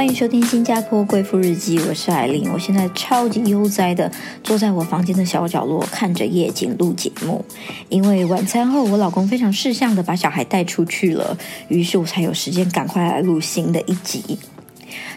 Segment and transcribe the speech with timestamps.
[0.00, 2.50] 欢迎收听《新加坡贵妇日记》，我是艾琳。
[2.50, 4.10] 我现在超级悠哉的
[4.42, 7.44] 坐在我房间的小角落，看着夜景录节目。
[7.90, 11.36] 因为晚餐后，我老公非常识相的把小孩带出去了，
[11.68, 14.38] 于是我才有时间赶快来录新的一集。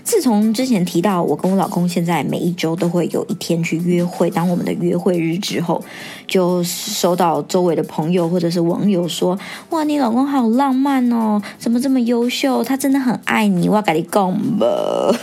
[0.04, 5.84] 自从之前提到我跟我老公现在每一周都会有一天去约会，当我们的约会日之后，
[6.28, 9.38] 就收到周围的朋友或者是网友说
[9.72, 12.64] ：“哇，你老公好浪漫哦，怎么这么优秀？
[12.64, 15.16] 他真的很爱你。”哇，跟你讲吧，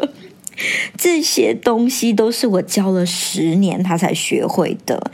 [0.98, 5.10] 这些东西都是我教了十年他才学会的。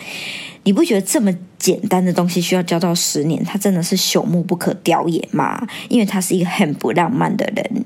[0.64, 3.44] 你不觉得这么简单的东西需要教到十年？
[3.44, 5.64] 他真的是朽木不可雕也吗？
[5.88, 7.84] 因为他是一个很不浪漫的人。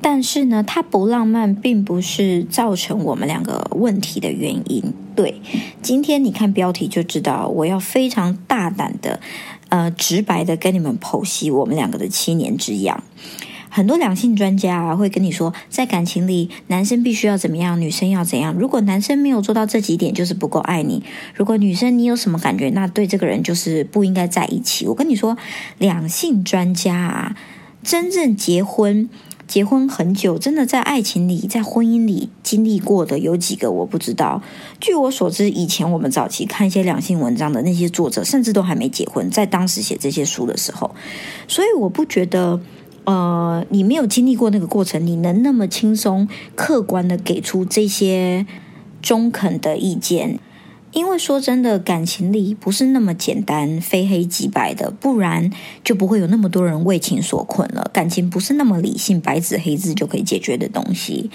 [0.00, 4.92] 但是呢，他不浪漫，并不是造成我们两个问题的原因。
[5.14, 5.40] 对，
[5.82, 9.18] 今天你看标题就知道，我要非常大胆的、
[9.70, 13.02] 呃，直白的跟你们剖析我们两个的七年之痒。
[13.68, 18.54] 很多两性专家啊，会跟你说，在感情里，男生必须要怎么样，女生要怎样。
[18.54, 21.02] 如果男生没有做到这几点，就是不够爱你。
[21.34, 24.86] 如果女生你有什么感觉，那对这个人就是不应该在一起。
[24.86, 25.36] 我跟你说，
[25.78, 27.36] 两性专家啊，
[27.82, 29.10] 真正结婚。
[29.46, 33.70] 结婚很久，真的在爱情里、在婚姻里经历过的有几个？
[33.70, 34.42] 我不知道。
[34.80, 40.90] 据我所知，以前我们早期看一些两性文章的那些作者，甚至都还没结婚，在当时写这些书的时候。
[41.46, 42.60] 所以我不觉得，
[43.04, 48.44] 呃，你没有经历过那个过程，你能那么轻松、客观的给出这些
[49.00, 50.40] 中肯的意见。
[50.96, 55.50] 因为说真的，感情里不是那么简单，非黑即白的，不然
[55.84, 57.90] 就不会有那么多人为情所困了。
[57.92, 61.30] 感情不是那么理性，白纸黑字就可以解决的东西。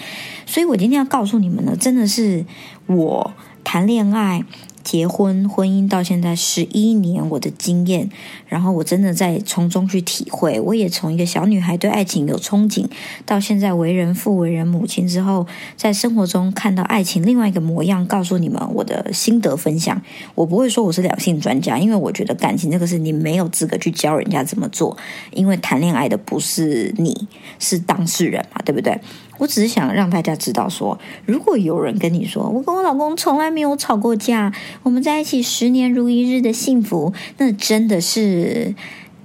[0.46, 2.44] 所以我今天要告诉你们呢，真的是
[2.88, 3.32] 我
[3.62, 4.44] 谈恋爱。
[4.84, 8.10] 结婚、婚姻到现在十一年，我的经验，
[8.46, 10.60] 然后我真的在从中去体会。
[10.60, 12.86] 我也从一个小女孩对爱情有憧憬，
[13.24, 20.00] 到现在为人父、为人母亲之后，在生活中看到爱情另外一个模样，告诉你们我的心得分享。
[20.34, 24.96] 我不会说我是两性专家，因为我觉得感情这个事你没有资格去教人家怎么做，
[25.32, 27.28] 因为谈恋爱的不是你，
[27.58, 29.00] 是当事人嘛，对不对？
[29.42, 34.52] 我只是想让大家知道，说如果有人跟你说我跟我老公从来没有吵过架，
[34.84, 38.72] 我们在一起十年如一日的幸福，那真的是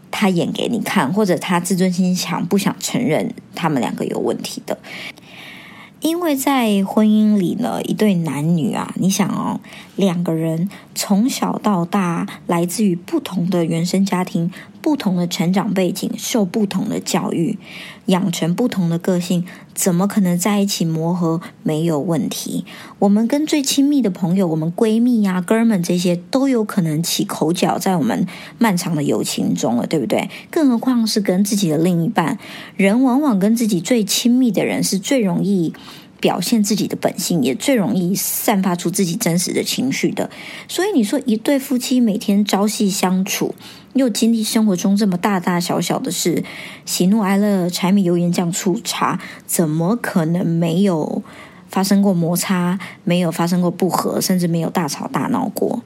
[0.10, 4.80] 他演给你看，或者他自尊心强，不想承认他们两个有问题的。
[6.00, 9.60] 因为在婚姻里呢，一对男女啊，你想哦，
[9.96, 14.52] 两个人从小到大来自于不同的原生家庭。
[14.88, 17.60] 不同的成长背景，受不同的教育，
[18.06, 22.64] 养成不同的个性，怎么可能在一起磨合没有问题？
[23.00, 28.26] 我们跟最亲密的朋友，我们闺蜜呀、哥们这些，都有可能起口角，在我们
[28.58, 30.30] 漫长的友情中了，对不对？
[30.50, 32.40] 更何况是跟自己的另一半，
[32.78, 35.74] 人往往跟自己最亲密的人，是最容易。
[36.20, 40.32] 表现自己的本性，也最容易散发出自己真实的情绪的。
[40.68, 43.54] 所以你说，一对夫妻每天朝夕相处，
[43.98, 46.44] 又经历生活中这么大大小小的事，
[46.86, 51.24] 喜怒哀乐、柴米油盐酱醋茶，怎么可能没有
[51.68, 55.84] 发生过摩擦，没有发生过不和，甚至没有大吵大闹过？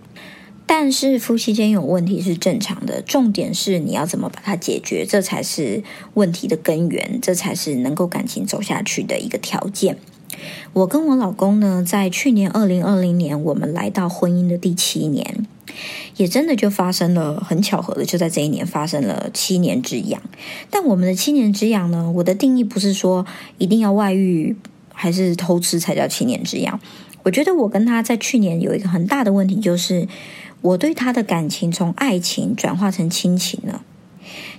[0.68, 5.84] 但是夫妻间有问题是正常的，重点是你要怎么把它解决，这才是
[6.14, 9.98] 问题的根源，这才是能够感情走下去的一个条件。
[10.74, 15.46] 我跟我老公呢，在去年二零二零年，我们来到婚姻的第七年，
[16.18, 20.22] 也真的就发生了很巧合的，就在这一年发生了七年之痒。
[20.70, 23.26] 但我们的七年之痒呢，我的定义不是说
[23.58, 24.56] 一定要外遇
[24.94, 26.80] 还是偷吃才叫七年之痒。
[27.24, 30.08] 我觉得我跟他在去年有一个很大的问题，就是
[30.62, 33.84] 我对他的感情从爱情转化成亲情了。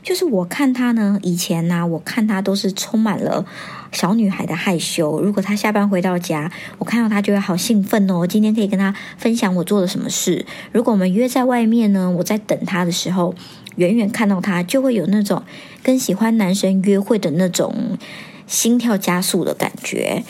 [0.03, 3.45] 就是我看他呢，以前呢，我看他都是充满了
[3.93, 5.21] 小女孩的害羞。
[5.21, 10.45] 如果他下班回到家，我看到他就会好兴奋哦，今天可以跟他分享我做了什么事。
[10.73, 13.35] 如果我们约在外面呢，我在等他的时候，
[13.77, 15.43] 远远看到他就会有那种
[15.83, 17.99] 跟喜欢男生约会的那种
[18.47, 20.25] 心跳加速的感觉。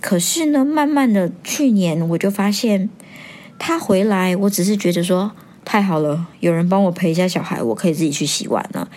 [0.00, 2.90] 可是呢，慢慢的去年我就发现
[3.58, 5.32] 他回来，我只是觉得说。
[5.64, 8.88] 太好了，有人帮我陪一下小孩，我可以自己去洗碗了。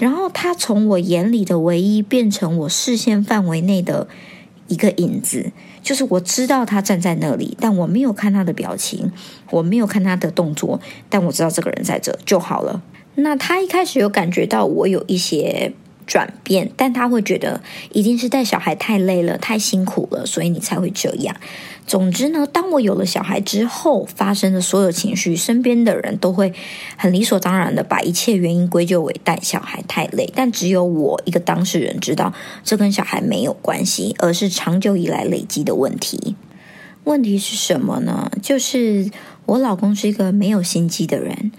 [0.00, 4.08] 然后他从我眼里的唯一变成我视线范围内的
[4.68, 9.12] 一个影子，就是我知道他站在那里，但我没有看他的表情，
[9.50, 12.82] 我没有看他的动作，但我知道这个人在这就好了。
[13.16, 15.72] 那他一开始有感觉到我有一些
[16.06, 17.62] 转变，但他会觉得
[17.92, 21.34] 一定是带小孩太累了、太辛苦了，所以你才会这样。
[21.86, 26.52] 总之呢，当我有了小孩之后，发生的所有情绪，身边的人都会
[26.96, 36.34] 很理所当然的把一切原因归咎为带小孩太累，但只有我一个当事人知道，这跟小孩没有关系，而是长久以来累积的问题。
[37.04, 38.30] 问题是什么呢？
[38.40, 39.10] 就是
[39.44, 41.52] 我老公是一个没有心机的人。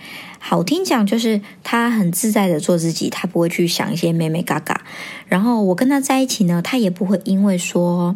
[0.47, 4.85] 好听讲就是他很自在的做自己，他不会去想一些妹妹嘎嘎。
[5.27, 8.15] 然后我跟他在一起呢，他也不会因为说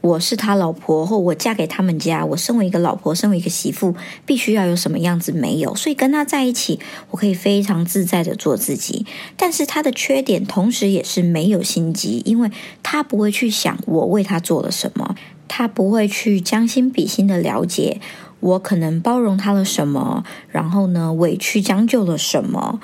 [0.00, 5.74] 我是他老婆或我嫁给他们家，我身为一个老婆，身为一个媳妇，必须要有什么样子没有。
[5.74, 6.80] 所以跟他在一起，
[7.10, 9.04] 我可以非常自在的做自己。
[9.36, 12.50] 但是他的缺点同时也是没有心机，因为
[12.82, 15.14] 他不会去想我为他做了什么，
[15.46, 18.00] 他不会去将心比心的了解。
[18.40, 22.80] 我可能包容他了什么，然后呢，委屈将就了什么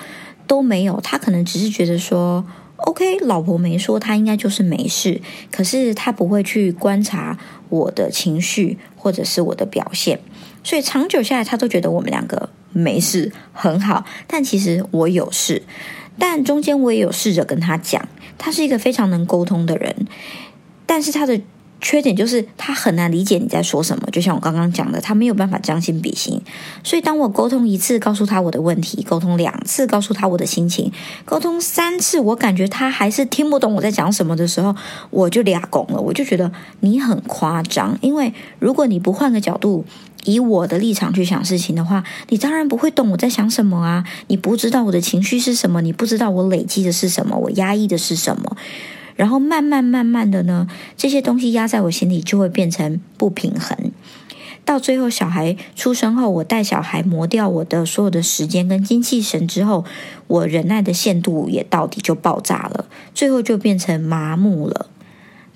[0.47, 1.01] 都没有。
[1.01, 2.45] 他可能只是觉得说
[2.77, 5.21] ，OK，老婆没说，他应该就是没事。
[5.51, 7.39] 可是他不会去观察
[7.71, 10.21] 我的情绪或者是我的表现，
[10.63, 14.05] 所以长久下来，他都觉得我们两个没事，很好。
[14.27, 15.63] 但其实我有事，
[16.19, 18.07] 但中间我也有试着跟他讲，
[18.37, 20.07] 他是一个非常能沟通的人，
[20.85, 21.41] 但是他的。
[21.81, 26.41] 缺点就是他很难理解你在说什么，就像我刚刚讲的，他没有办法将心比心。
[26.83, 30.91] 所以当我沟通一次，告诉他我的问题；沟通两次，告诉他我的心情；
[31.25, 34.75] 沟通三次，我感觉他还是听不懂我在讲什么的时候，
[35.11, 36.01] 我就俩拱了。
[36.01, 36.51] 我就觉得
[36.81, 39.85] 你很夸张，因为如果你不换个角度，
[40.25, 44.05] 以我的立场去想事情的话，你当然不会懂我在想什么啊！
[44.27, 48.57] 你不知道我的情绪是什么，你不知道我累积的是什么，我压抑的是什么。
[49.17, 53.91] 然后慢慢慢慢的呢，这些东西压在我心里，就会变成不平衡。
[54.65, 59.85] 到最后，小孩出生后，我带小孩磨掉我的所有的时间跟精气神之后，
[60.27, 64.91] 我忍耐的限度也到底就爆炸了，最后就变成麻木了。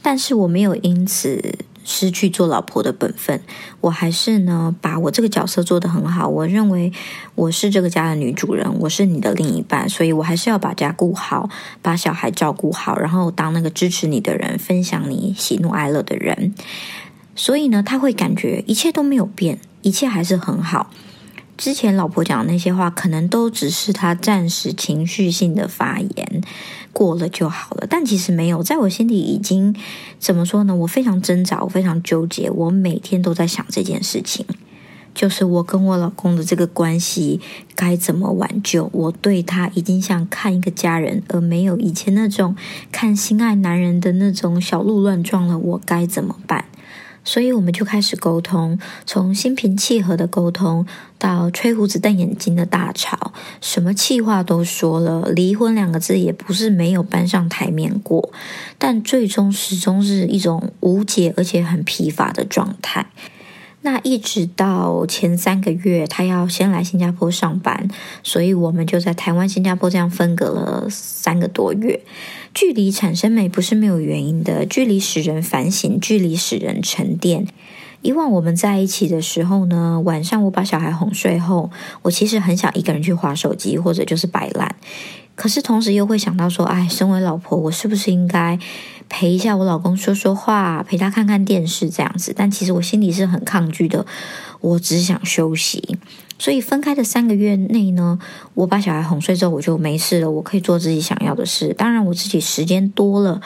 [0.00, 1.58] 但是我没有因此。
[1.84, 3.40] 失去做老婆的本分，
[3.80, 6.28] 我还是呢把我这个角色做得很好。
[6.28, 6.92] 我认为
[7.34, 11.48] 我是这个家的女主人，我是你的另一半，所以我还是要把家顾好，
[11.82, 16.54] 把小孩照顾好，然后当那个支持你的人，分享你喜怒哀乐的人。
[17.34, 20.90] 所以呢，他会感觉一切都没有变，一切还是很好。
[21.60, 26.40] 之前老婆讲的那些话，可能都只是他暂时情绪性的发言，
[26.90, 27.86] 过了就好了。
[27.86, 29.76] 但其实没有，在我心里已经
[30.18, 30.74] 怎么说呢？
[30.74, 34.46] 我非常挣扎，我非常纠结，我每天都在想这件事情，
[35.14, 37.42] 就是我跟我老公的这个关系
[37.74, 38.88] 该怎么挽救。
[38.94, 42.56] 我对他已经像看一个家人，而没有以前那种
[42.90, 45.58] 看心爱男人的那种小鹿乱撞了。
[45.58, 46.64] 我该怎么办？
[47.24, 50.86] 所以我们就开始沟通，从心平气和的沟通
[51.18, 58.32] 到吹胡子瞪眼睛的大吵，什么气话都说了，离婚两个字也不是没有搬上台面过，
[58.78, 63.06] 但最终始终是一种无解而且很疲乏的状态。
[63.82, 67.88] 那一直到前三个月，他要先来新加坡上班，
[68.22, 72.00] 所以我们就在台湾、新加坡这样分隔了三个多月。
[72.52, 77.46] 距离产生美不是没有原因的，距离使人反省，距离使人沉淀。
[78.02, 81.70] 以往我们在一起的时候呢，晚上我把小孩哄睡后，
[82.02, 84.76] 我其实很想一个人去划手机，或者就是摆烂。
[85.40, 88.58] 可是同时又会想到说，哎，身为老婆，我是不是应该
[89.08, 92.34] 陪一下我老公说说话，陪他看看电视这样子？
[92.36, 94.04] 但其实我心里是很抗拒的，
[94.60, 95.96] 我只想休息。
[96.38, 98.18] 所以分开的三个月内呢，
[98.52, 101.72] 我把小孩哄睡之后，我就没事了，我可以做自己想要的事。
[101.72, 103.40] 当然，我自己时间多了，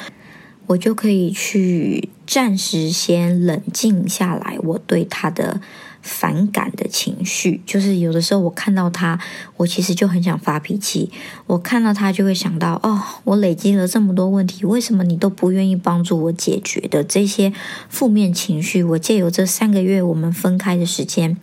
[0.67, 5.61] 我就可以去暂时先冷静下来，我对他的。
[6.05, 9.19] 反感的情绪，就是有的时候我看到他，
[9.57, 11.11] 我其实就很想发脾气。
[11.47, 17.55] 我看到他就会想到，哦，我累积了这么多问题，为什么你都不愿意帮助我解决的这些
[17.89, 18.85] 负面情绪？
[18.85, 21.39] 我借由这三个月我们分开的时间，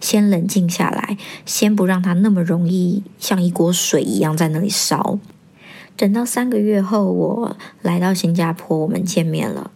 [0.00, 5.20] 先冷静下来，先不让他那么容易像一锅水一样在那里烧。
[5.96, 9.70] 等到三个月后，我来到新加坡，我们见面了。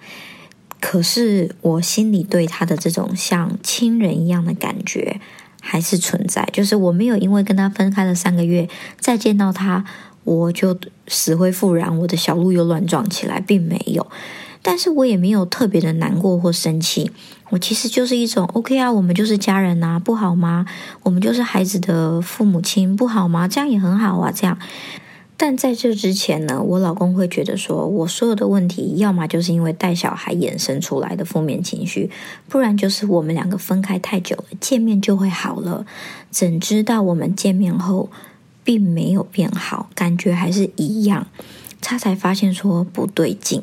[0.87, 5.19] 可是我心里对他的这种像亲人一样的感觉
[5.63, 8.69] 还是存在，就是我没有因为跟他分开了三个月，
[9.01, 9.83] 再见到他
[10.25, 14.07] 我就死灰复燃，我的小鹿又乱撞起来，并没有。
[14.61, 17.11] 但是我也没有特别的难过或生气，
[17.49, 20.67] 我其实就是一种 OK 啊，我们就是家人呐，不好吗？
[21.03, 23.49] 我们就是孩子的父母亲，不好吗？
[23.49, 24.59] 这样也很好啊，这样。
[25.47, 32.11] 但在这之前呢，我老公会觉得说，我所有的问题，要么就是因为带小孩衍生出来的负面情绪，
[32.49, 35.85] 不然就是我们两个分开太久了，见面就会好了。
[36.31, 38.09] 怎知道我们见面后
[38.65, 41.27] 并没有变好，感觉还是一样。
[41.83, 43.63] 他才发现说不对劲。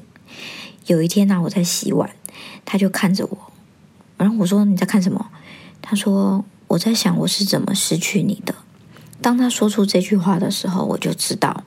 [0.86, 2.12] 有一天呢，我在洗碗，
[2.64, 3.38] 他就看着我，
[4.18, 5.32] 然后我说你在看什么？
[5.82, 8.54] 他说我在想我是怎么失去你的。
[9.20, 11.64] 当他说出这句话的时候，我就知道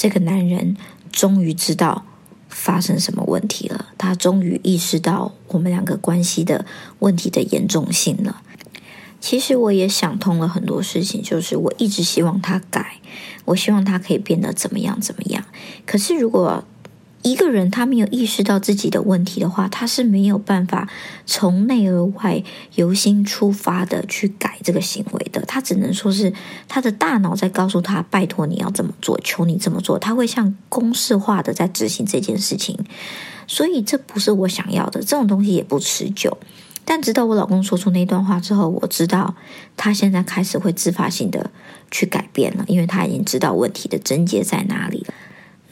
[0.00, 0.78] 这个男人
[1.12, 2.06] 终于知道
[2.48, 3.90] 发生什么问题了。
[3.98, 6.64] 他终于意识到我们两个关系的
[7.00, 8.40] 问题的严重性了。
[9.20, 12.94] 其实我也想通了很多事情，就是我一直希望他改，
[13.44, 15.44] 我希望他可以变得怎么样怎么样。
[15.84, 16.64] 可是如果
[17.22, 20.88] 一个人他没有意识到自己的问题的话，他是没有办法
[21.26, 22.42] 从内而外
[22.76, 25.42] 由心出发的去改这个行为的。
[25.42, 26.32] 他只能说是
[26.66, 32.78] 他的大脑在告诉他：“拜托你要这么做，求你这么做。”他会像公式化的在执行这件事情，
[33.46, 35.00] 所以这不是我想要的。
[35.00, 36.38] 这种东西也不持久。
[36.86, 39.36] 但直到我老公说出那段话之后，我知道
[39.76, 41.50] 他现在开始会自发性的
[41.90, 45.14] 去改变了，因为他已经知道问题的症结在哪里了。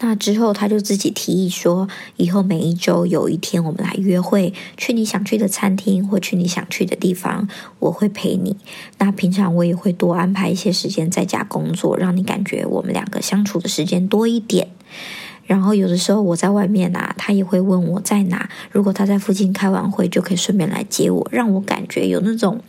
[0.01, 7.49] 那之后，他就自己提议说，以后每一周有一天我们来约会，去你想去的餐厅或去你想去的地方，
[7.81, 8.57] 我会陪你。
[8.99, 14.69] 那平常我也会多安排一些时间在家工作，让你感觉我们两个相处的时间多一点。
[15.47, 18.49] 然后有的时候我在外面啊，他也会问我在哪。
[18.71, 22.61] 如果他在附近开完会，就可以顺便来接我，让我感觉有那种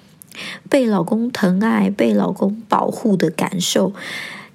[0.69, 3.93] 被老公疼爱、被老公保护的感受。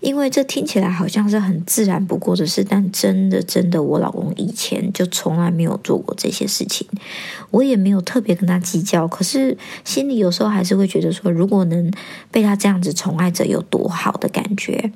[0.05, 6.87] 因为这听起来好像是很自然不过的事，但真的真的，我老公以前就从来没有做过这些事情，
[7.51, 9.09] 我也没有特别跟他计较。
[9.09, 11.91] 可是心里有时候还是会觉得说，如果能
[12.31, 14.93] 被他这样子宠爱着，有多好的感觉。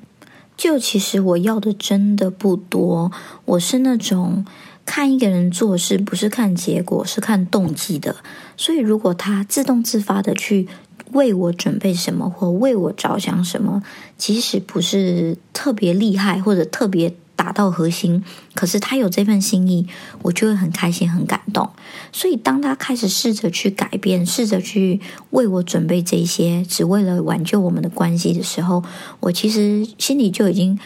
[0.55, 3.11] 就其实我要的真的不多，
[3.45, 4.45] 我是那种
[4.85, 8.17] 看一个人做事不是看结果，是看动机的。
[8.55, 10.67] 所以如果他自动自发的去
[11.13, 13.83] 为我准备什么，或为我着想什么，
[14.17, 17.13] 即使不是特别厉害或者特别。
[17.39, 18.21] 打到核心，
[18.53, 19.87] 可是他有这份心意，
[20.23, 21.69] 我就会很开心、很感动。
[22.11, 24.99] 所以，当他开始试着去改变，试着去
[25.29, 28.83] 为我准备这些，只为了挽救我们的关系的时候，
[29.21, 30.77] 我其实心里就已经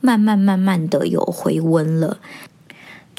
[0.00, 2.18] 慢慢、慢慢的有回温了。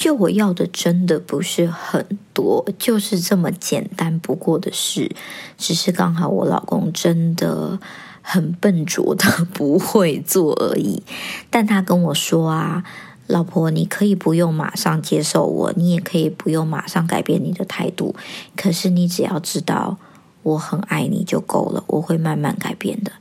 [0.04, 5.10] 就我要的，真的不是很多，就是这么简单不过的事，
[5.58, 7.80] 只是刚好我老公真的。
[8.26, 11.04] 很笨拙的不会做而已，
[11.50, 12.82] 但他跟我说啊，
[13.28, 18.16] 老婆，你可以不用马上接受我，你也可以不用马上改变你的态度，
[18.56, 19.98] 可是你只要知道
[20.42, 23.12] 我很爱你就够了，我会慢慢改变的。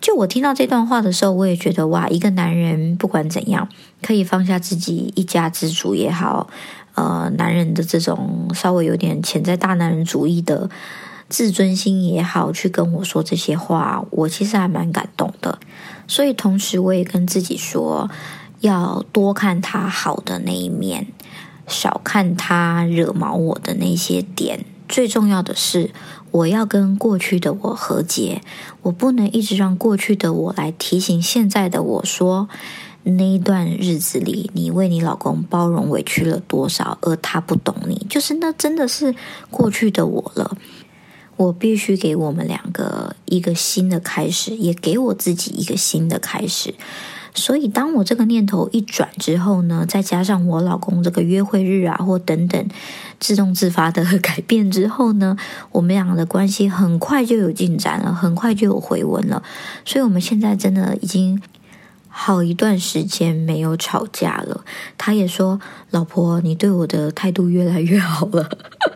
[0.00, 3.68] 就我听到这段话的时候，我也觉得哇，一个男人不管怎样，
[4.02, 6.48] 可以放下自己一家之主也好，
[6.94, 10.70] 呃，男人的这种稍微有点潜在大男人主义的。
[11.30, 15.58] 自尊心也好，去跟我说这些话，我其实还蛮感动的。
[16.06, 18.08] 所以同时，我也跟自己说，
[18.60, 21.08] 要多看他好的那一面，
[21.66, 24.64] 少看他惹毛我的那些点。
[24.88, 25.90] 最重要的是，
[26.30, 28.42] 我要跟过去的我和解。
[28.82, 32.48] 我不能一直让过去的我来提醒现在的我说，
[33.04, 39.14] 那一段日子里，你为你老公包容委屈了多少，而他不懂你，就是那真的是
[39.50, 40.56] 过去的我了。
[41.36, 46.74] 我必须给我们两个一个新的开始，也给我自己一个新的开始。
[47.34, 52.68] 所以，当我这个念头一转之后呢，再加上我老公这个约会日啊，或等等
[53.20, 55.36] 自动自发的改变之后呢，
[55.72, 59.42] 我们两个的关系很快就有进展了，很快就有回温了。
[59.84, 61.40] 所以，我们现在真的已经。
[62.10, 64.64] 好一段时间没有吵架了，
[64.96, 68.48] 他也说：“老婆，你对我的态度越来越好了。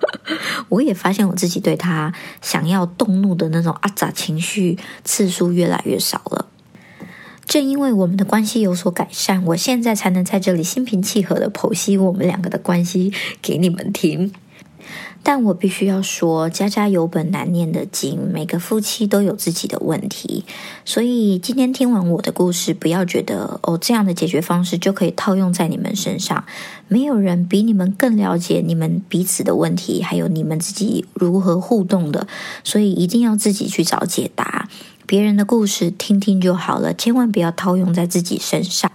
[0.68, 6.46] ”我也发现我自己对他想要动怒的那种阿杂情绪次数越来越少了。
[7.52, 14.32] 正因为我们的关系有所改善，我现在才能在这里心平气和的剖析我们两个的关系给你们听。
[15.22, 20.46] 但我必须要说，家家有本难念的经，每个夫妻都有自己的问题，
[20.86, 26.46] 所以今天听完我的故事，不要觉得哦，这样的解决方式就可以套用在你们身上。
[26.88, 32.26] 没有人比你们更了解你们彼此的问题，还有你们自己如何互动的，
[32.64, 34.70] 所以一定要自己去找解答。
[35.12, 38.90] 别人的故事听听就好了，千万不要套用在自己身上。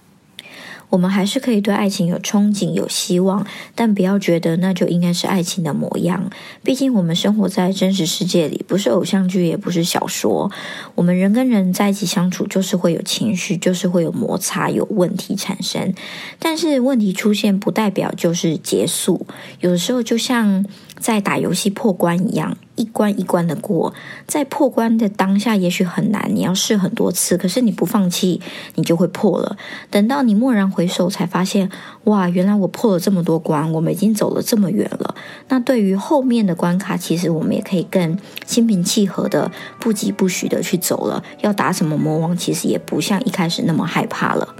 [0.90, 3.46] 我们还是可以对爱情有憧憬、有希望，
[3.76, 6.32] 但不要觉得那就应该是爱情的模样。
[6.64, 10.52] 毕竟我们生活在真实世界里，不是偶像剧，也不是小说。
[10.96, 15.94] 我们人跟人在一起相处，就是会有情绪，就是会有摩擦，有问题产生。
[16.40, 19.28] 但是问题出现，不代表就是结束。
[19.60, 20.66] 有的时候，就像
[21.00, 22.58] 在打游戏破关一样。
[22.78, 23.94] 一关一关的过，
[24.26, 28.40] 在破关的当下也许很难，你要试很多次，可是你不放弃，
[28.76, 29.58] 你就会破了。
[29.92, 31.70] 等到你蓦然回首，才发现，
[32.06, 35.14] 哇，原来我破了这么多关，我们已经走了这么远了。
[35.50, 41.24] 那对于后面的关卡，其实我们也可以更心平气和的、不疾不徐的去走了。
[41.42, 44.56] 要打什么魔王，其实也不像一开始那么害怕了。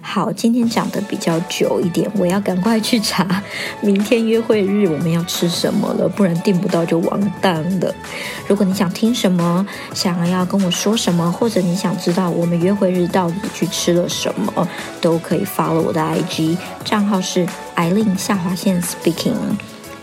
[0.00, 3.42] 好，今天讲的比较久一点，我要赶快去查
[3.80, 7.94] 明天约会日我们要吃什么了，不然订不到就完蛋了。
[8.48, 14.68] 如果你想听什么，想要跟我说什么，或者你想知道我们约会日到底去吃了什么，
[15.00, 19.34] 都可以发了我的 IG 账号是艾琳下划线 Speaking，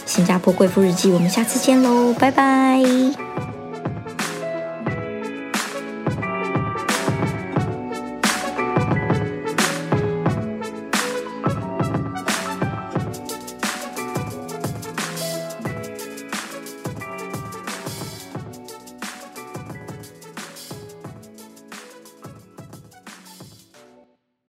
[0.05, 3.46] 新加坡贵妇日记，我们下次见喽，拜拜。